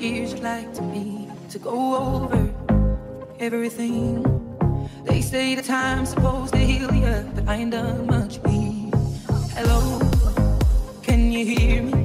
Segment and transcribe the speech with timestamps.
[0.00, 2.52] years you'd like to be to go over
[3.38, 4.22] everything.
[5.04, 8.42] They say the time's supposed to heal you, but I ain't done much.
[8.42, 8.92] Please.
[9.54, 10.00] Hello,
[11.02, 12.02] can you hear me?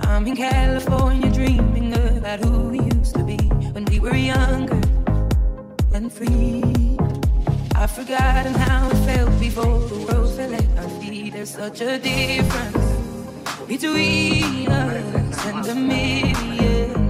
[0.00, 3.38] I'm in California dreaming about who we used to be
[3.74, 4.80] when we were younger
[5.94, 6.96] and free.
[7.74, 11.32] I've forgotten how it felt before the world fell at our feet.
[11.34, 12.76] There's such a difference
[13.68, 15.27] between us.
[15.50, 17.07] And the media.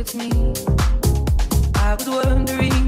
[0.00, 0.30] It's me.
[1.74, 2.79] I was wondering.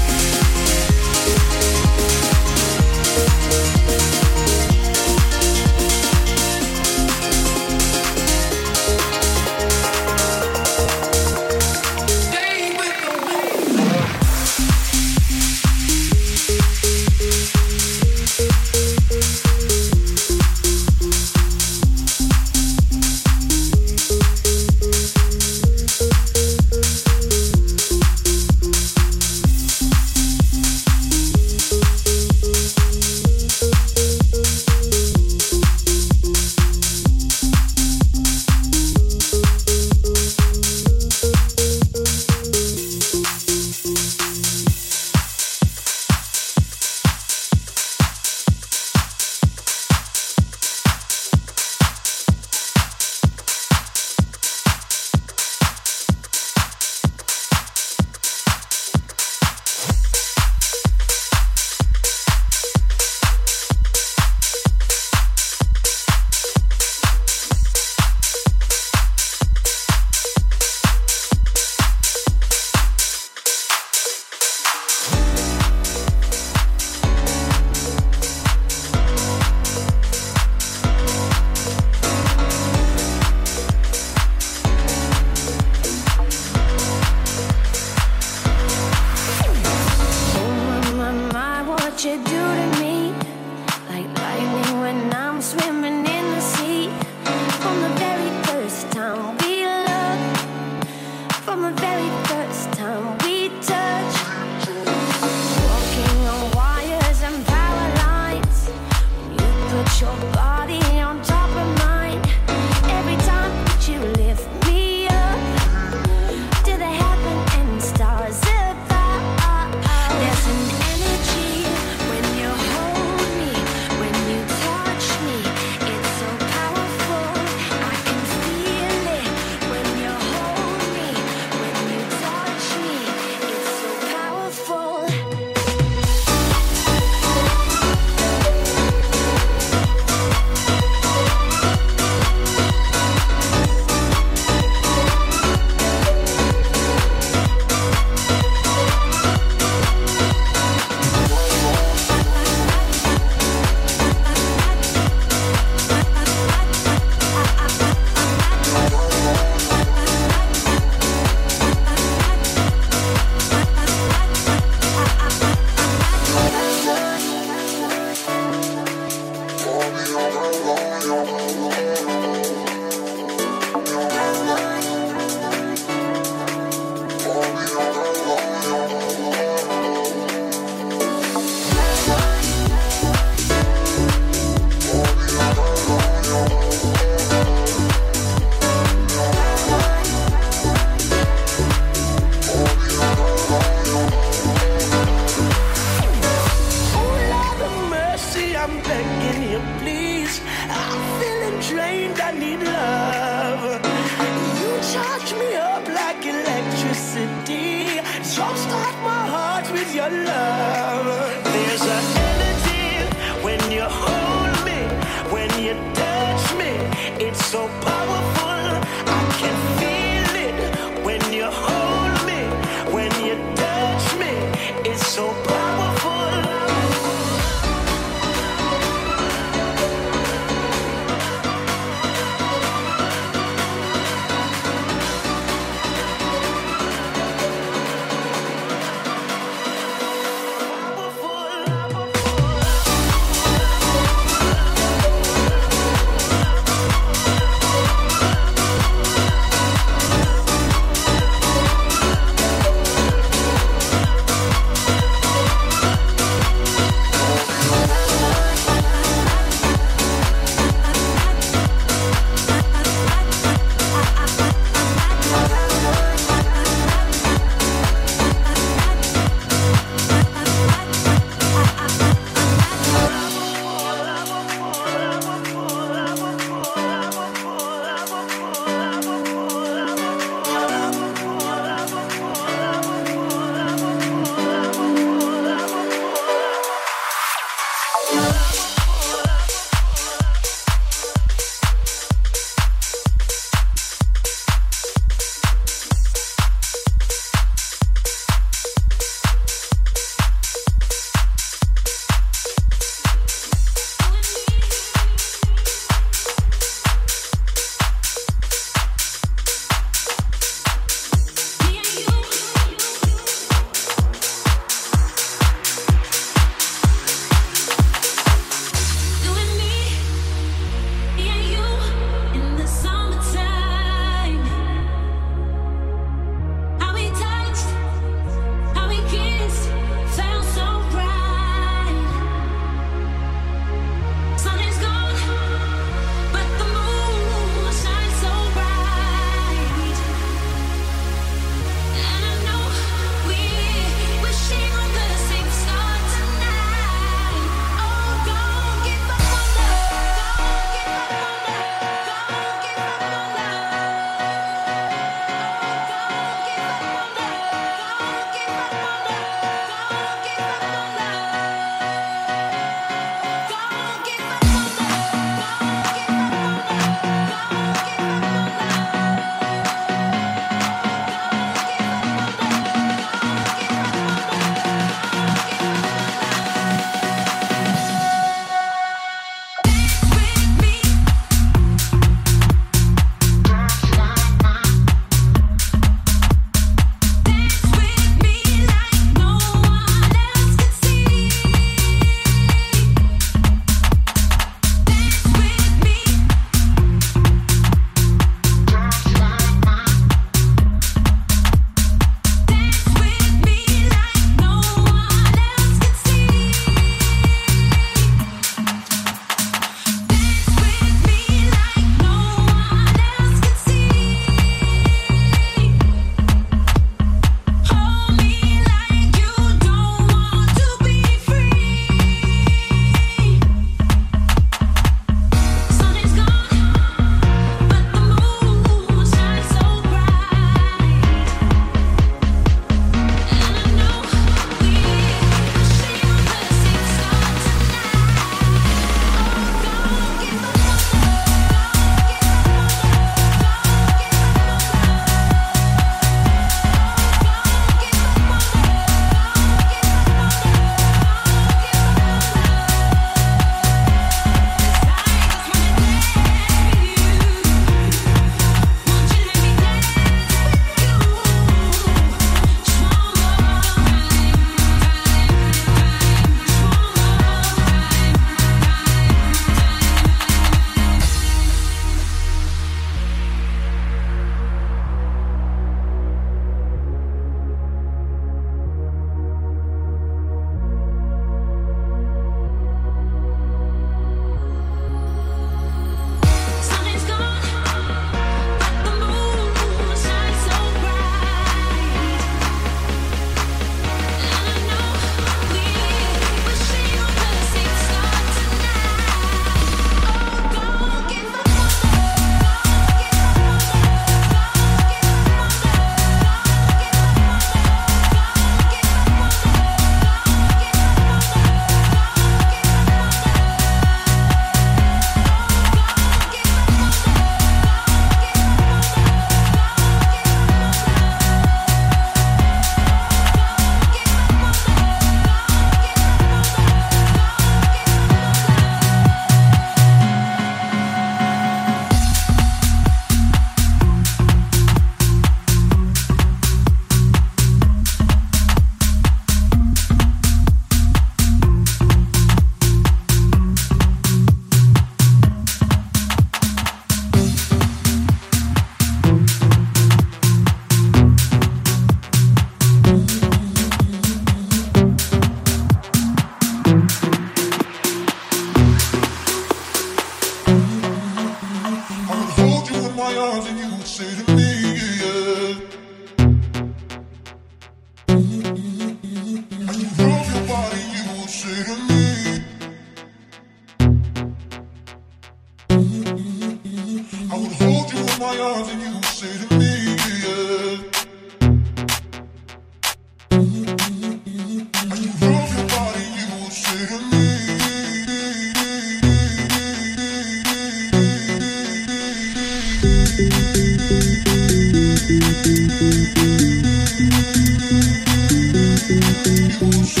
[599.58, 600.00] 故事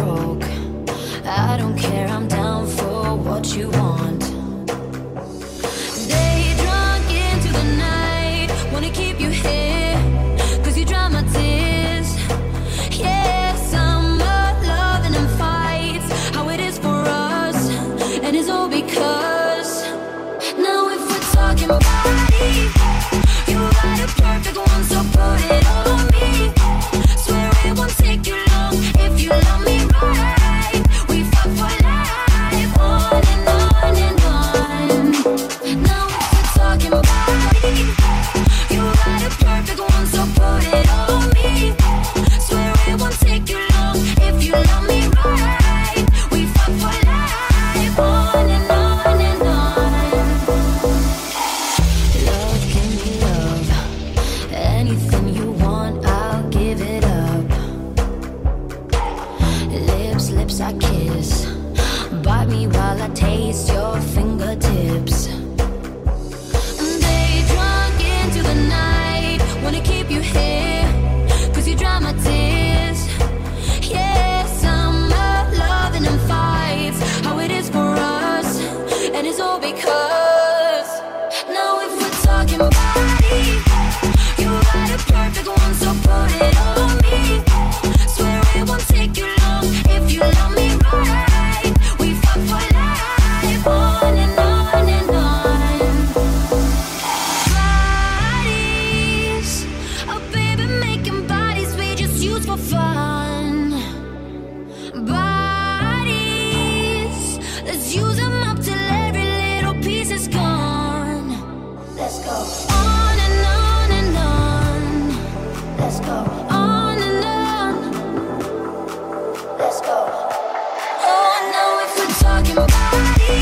[0.00, 2.13] Wanna keep you here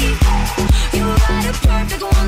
[0.01, 2.22] you long if perfect love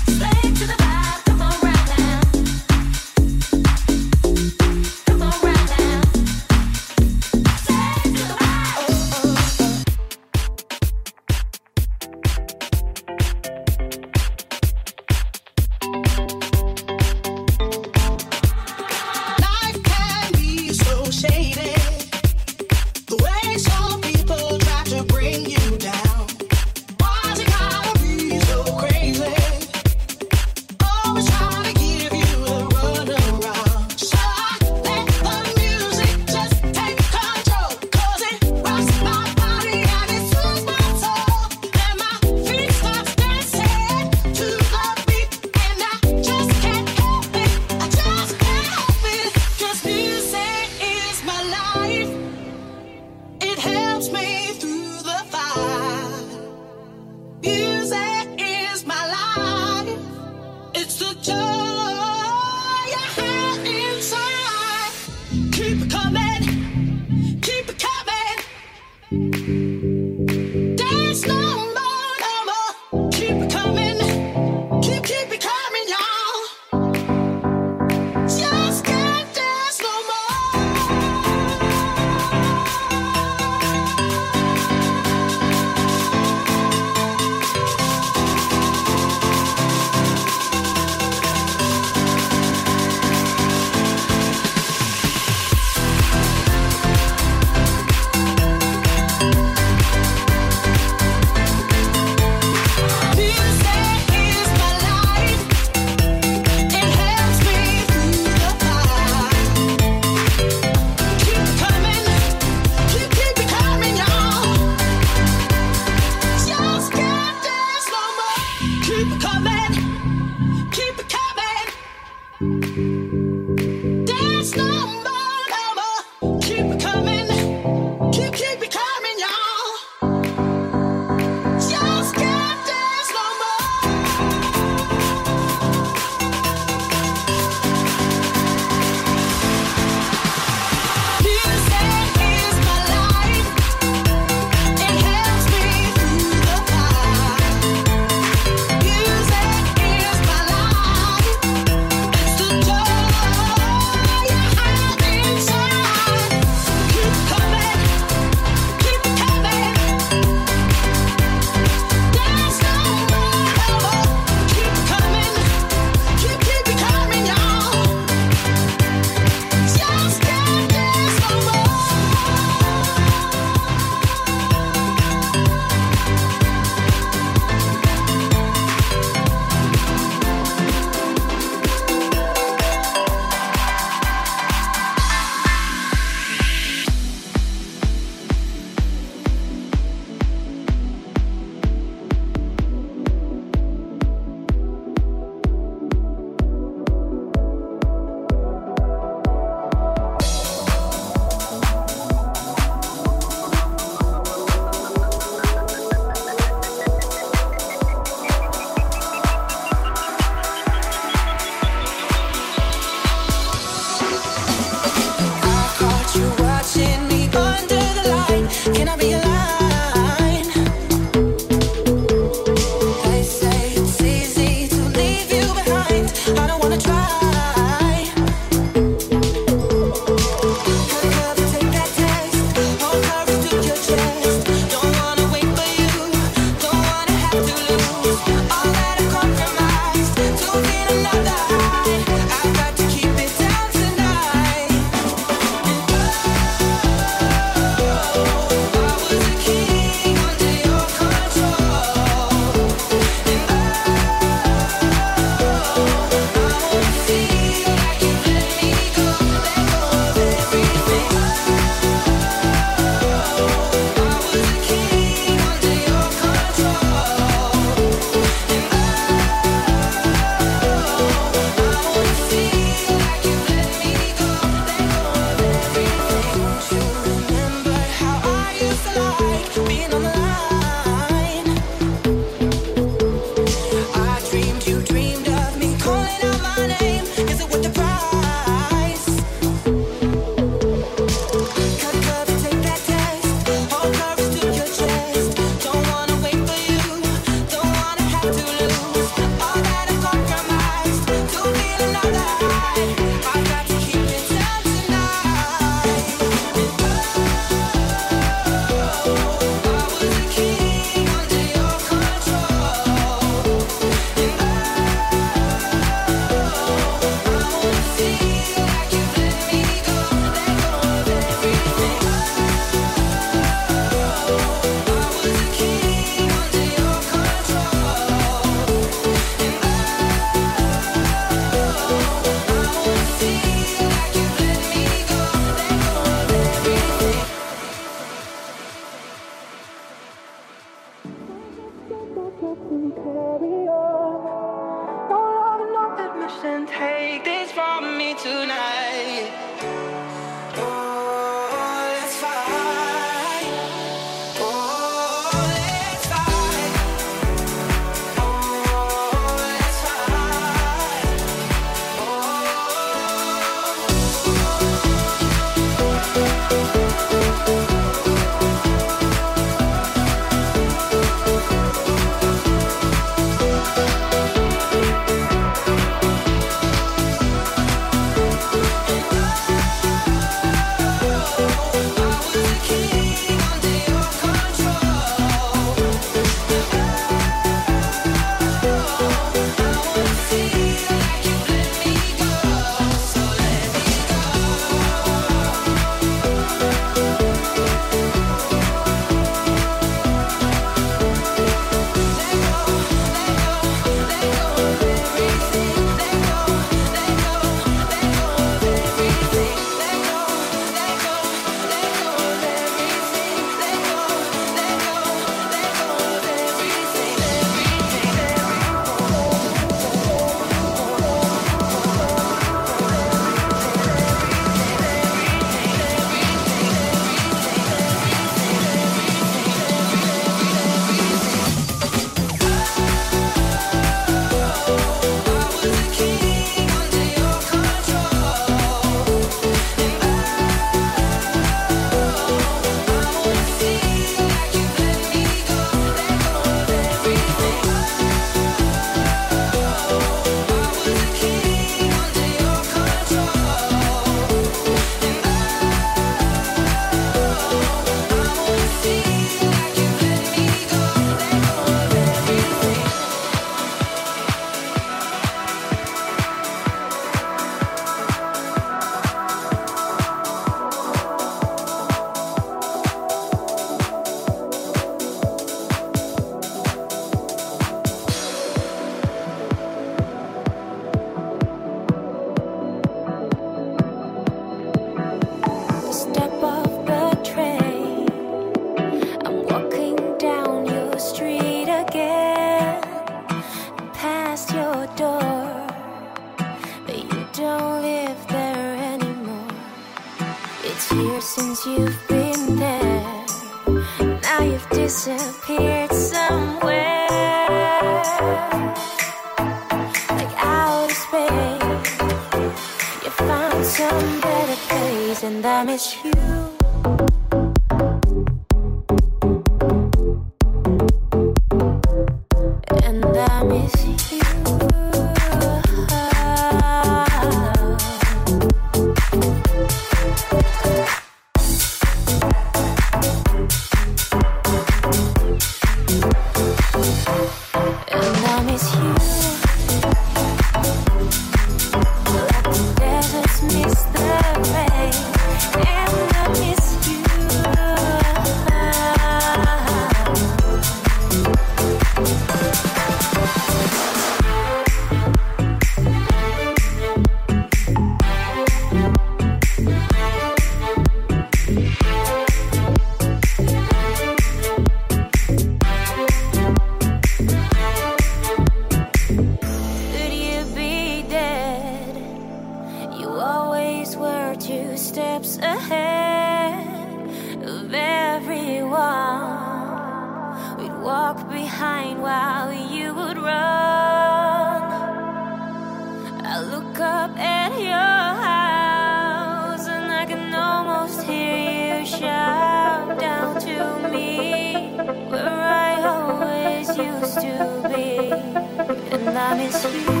[599.33, 600.00] Yeah.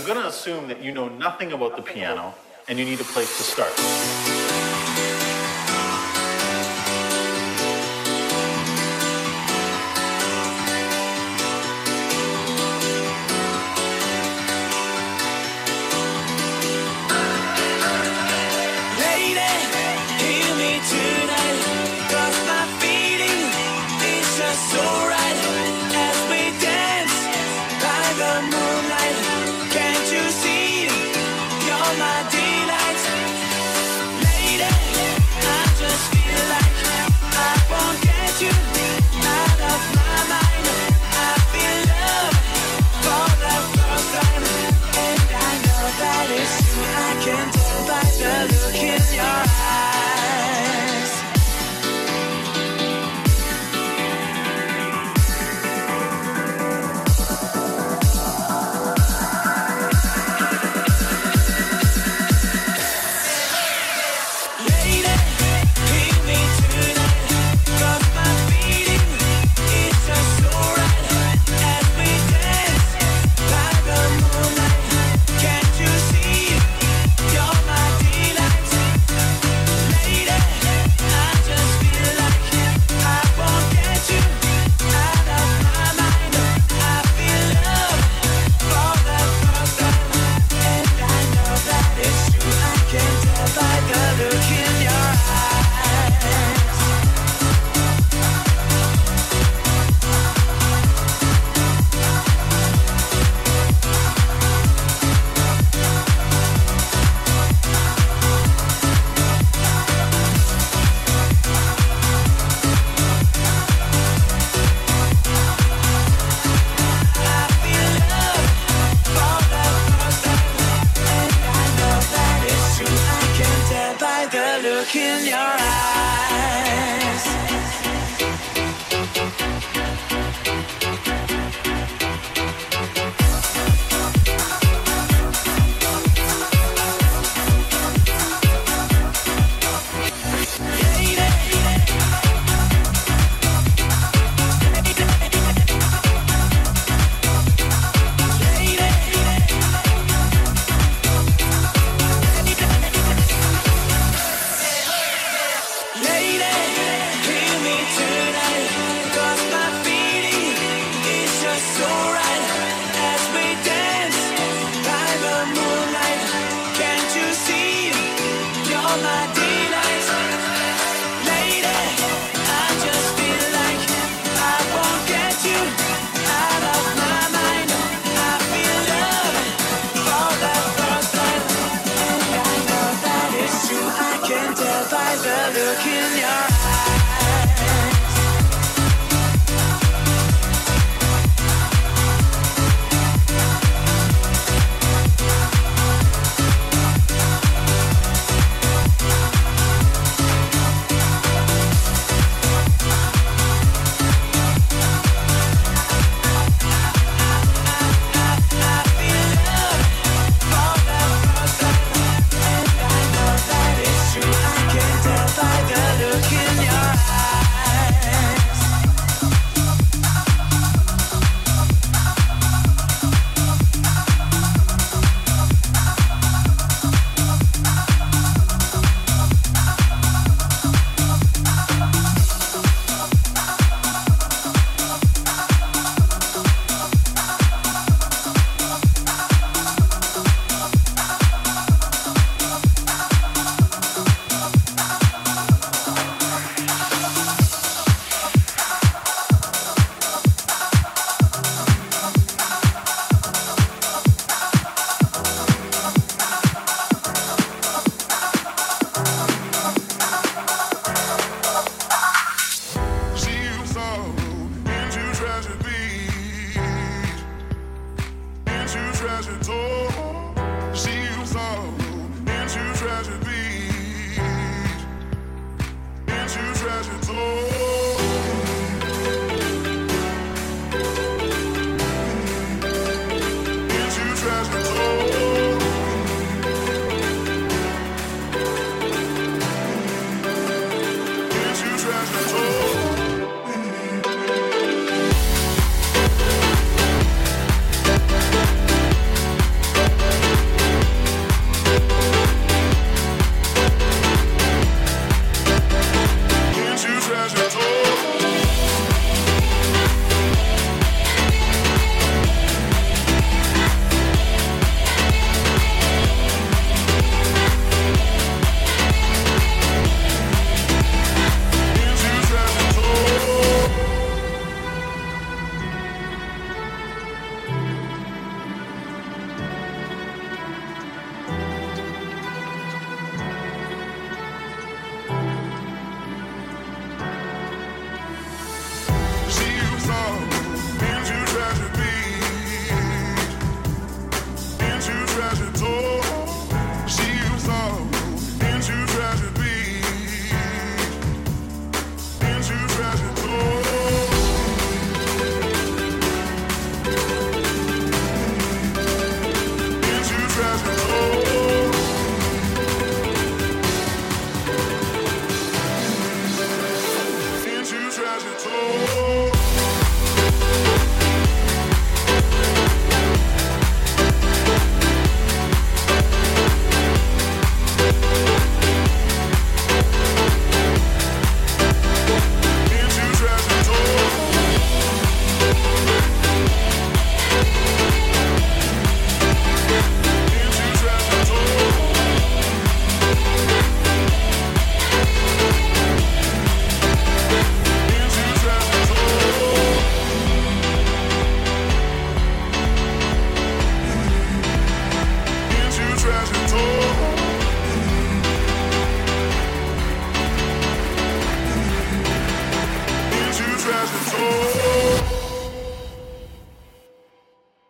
[0.00, 2.34] Going to assume that you know nothing about the piano
[2.68, 4.41] and you need a place to start.